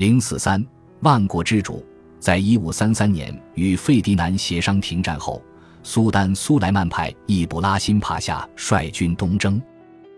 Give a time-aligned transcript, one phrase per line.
[0.00, 0.64] 零四三
[1.00, 1.84] 万国之主，
[2.18, 5.42] 在一五三三年与费迪南协商停战后，
[5.82, 9.60] 苏丹苏莱曼派易卜拉欣帕夏率军东征。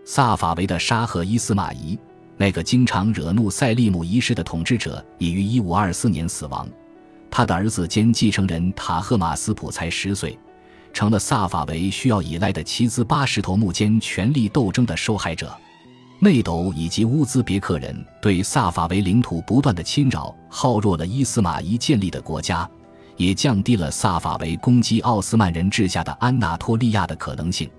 [0.05, 1.99] 萨法维的沙赫伊斯马仪，
[2.37, 6.65] 那个经常惹怒塞利姆一世的统治者，已于一五二四年死亡。
[7.29, 10.39] 他的儿子兼继承人塔赫马斯普才十岁，
[10.93, 15.53] 成了萨法维需要依赖的七兹八十头木间权力斗争的受害者。
[16.23, 22.67] 内斗以及乌兹别克人对萨法维领土不断的侵扰，耗弱了伊斯玛仪建立的国家，
[23.17, 27.69] 也降低了萨法维攻击奥斯曼人治下的安纳托利亚的可能性。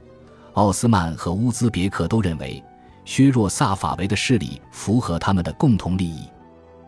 [0.52, 2.62] 奥斯曼和乌兹别克都认为，
[3.06, 6.28] 削弱萨法维的势力符合他们的共同利益。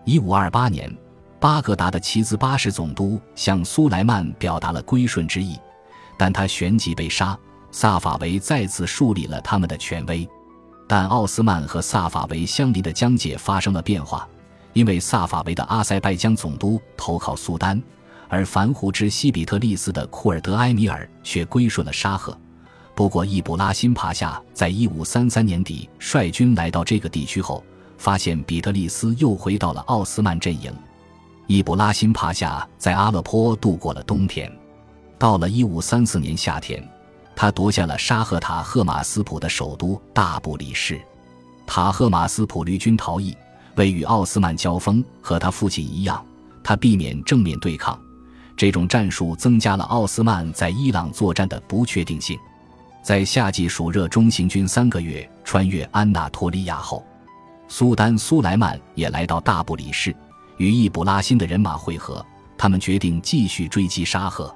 [0.05, 0.95] 一五二八年。
[1.39, 5.59] 巴格达的齐兹巴什总督向苏莱曼表达了归顺之意，
[6.17, 7.39] 但他旋即被杀。
[7.71, 10.27] 萨法维再次树立了他们的权威，
[10.87, 14.29] 但奥斯曼和萨法维相邻的疆界发生了变化，
[14.73, 17.83] 因为萨法维的阿塞拜疆总督投靠苏丹，
[18.29, 22.37] 而凡胡之西比特利斯的库尔德埃米尔却归顺了沙赫。
[22.95, 27.63] 不过，易卜拉欣帕夏在一五三三年底率军来到这个地区后，
[27.99, 30.73] 发现比特利斯又回到了奥斯曼阵营。
[31.47, 34.51] 伊布拉辛帕夏在阿勒颇度过了冬天，
[35.19, 36.83] 到了1534年夏天，
[37.37, 40.99] 他夺下了沙赫塔赫马斯普的首都大布里士。
[41.67, 43.37] 塔赫马斯普离军逃逸，
[43.75, 46.25] 为与奥斯曼交锋，和他父亲一样，
[46.65, 47.97] 他避免正面对抗。
[48.57, 52.39] 这种战术增加了奥斯曼在伊朗作战的不确定性。
[53.03, 57.05] 在夏季暑热中行军三个月，穿越安纳托利亚后，
[57.69, 60.17] 苏丹苏莱曼也来到大布里士。
[60.57, 62.25] 与易卜拉欣的人马会合，
[62.57, 64.53] 他们决定继续追击沙赫。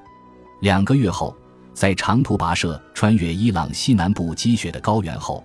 [0.61, 1.37] 两个月后，
[1.73, 5.43] 在长途跋涉穿越伊朗西南部积雪的高原后，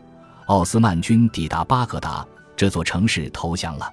[0.48, 3.90] 奥斯曼军抵达巴格达，这座城市投降了。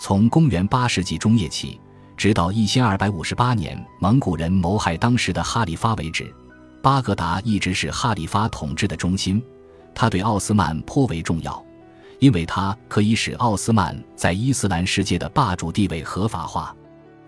[0.00, 1.80] 从公元八世纪中叶起，
[2.16, 6.32] 直到一千二百五十八年蒙古人谋害当时的哈里发为止，
[6.82, 9.42] 巴格达一直是哈里发统治的中心。
[9.94, 11.64] 他对奥斯曼颇为重要。
[12.18, 16.72] 因为它可以使奥斯曼在伊斯兰世界的霸主地位合法化。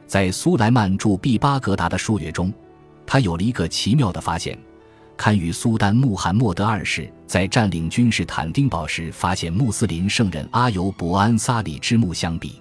[0.06, 2.54] 在苏莱曼驻毕巴格达的数月中，
[3.06, 4.58] 他有了一个奇妙的发现：
[5.16, 12.60] 堪与苏丹穆罕默德二世在占领君士坦丁堡时发现穆斯林圣人阿尤伯安萨里之墓相比。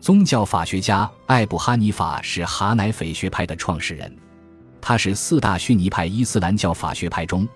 [0.00, 4.14] 宗教法学家艾布哈尼法是哈乃斐学派的创始人，
[4.80, 7.48] 他是四大逊尼派伊斯兰教法学派中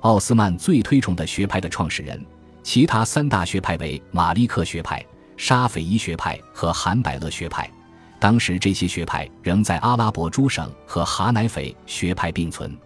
[0.00, 2.22] 奥斯曼最推崇的学派的创始人。
[2.62, 5.00] 其他三大学派为马利克学派、
[5.36, 7.70] 沙斐伊学派和韩百勒学派。
[8.18, 12.76] 当时这些学派仍在阿拉伯诸省和哈乃斐学派并存。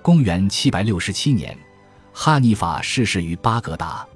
[0.00, 1.56] 公元767年，
[2.12, 4.06] 哈尼法逝世于巴格达，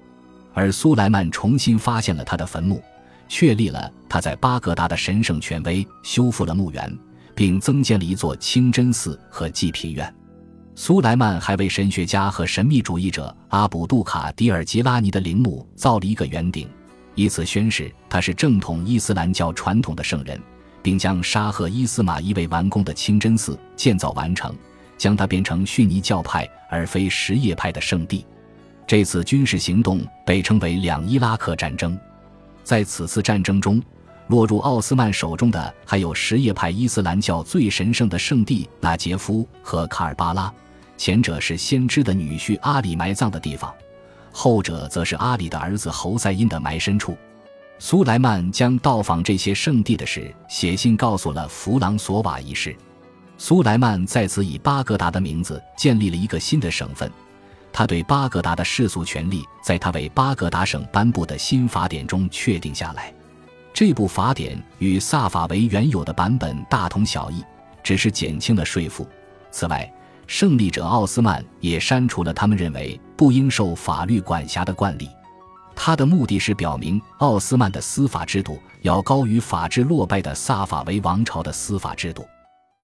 [0.55, 2.83] 而苏莱曼重新发现了他的坟墓，
[3.29, 6.99] 确立了他在巴格达的神圣权威，修复了墓园，
[7.35, 10.15] 并增建了一座清真寺和祭品院。
[10.75, 16.67] 苏莱曼还为神学家和神秘主义者阿卜杜卡迪尔吉拉尼的陵墓造了一个圆顶，
[17.15, 20.41] 以此宣示他是正统伊斯兰教传统的圣人，
[20.83, 24.55] 并将沙赫伊斯玛仪未完工的清真寺建造完成，
[24.97, 28.25] 将它变成逊尼教派而非什叶派的圣地。
[28.87, 31.99] 这次军事行动被称为两伊拉克战争。
[32.65, 33.83] 在此次战争中，
[34.29, 40.53] 落入奥斯曼手中的还有什叶派伊斯兰教最神圣的圣地纳杰夫和卡尔巴拉。
[40.97, 43.73] 前者是先知的女婿阿里埋葬的地方，
[44.33, 47.17] 后者则是阿里的儿子侯赛因的埋身处。
[47.79, 52.75] 苏莱曼将到访这些圣地的事写信告诉了弗朗索瓦一世。
[53.37, 57.11] 苏莱曼在此以巴格达的名字建立了一个新的省份。
[57.73, 63.13] 他对巴格达的世俗权力在他为巴格达省颁布的新法典中确定下来。
[63.73, 67.43] 这部法典与萨法维原有的版本大同小异，
[67.83, 69.09] 只是减轻了税负。
[69.51, 69.91] 此外，
[70.33, 75.07] 胜利者奥斯曼也删除了他们认为不应受法律管辖的惯例，
[75.77, 82.27] 他的目的是表明奥斯曼的司法制度要高于法治落败的萨法维王朝的司法制度。